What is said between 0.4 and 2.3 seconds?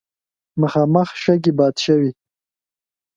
مخامخ شګې باد شوې.